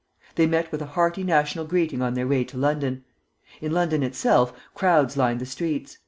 They 0.33 0.47
met 0.47 0.71
with 0.71 0.81
a 0.81 0.87
hearty 0.87 1.23
national 1.23 1.65
greeting 1.65 2.01
on 2.01 2.15
their 2.15 2.27
way 2.27 2.43
to 2.45 2.57
London. 2.57 3.03
In 3.61 3.71
London 3.71 4.01
itself 4.01 4.51
crowds 4.73 5.15
lined 5.15 5.39
the 5.39 5.45
streets. 5.45 5.99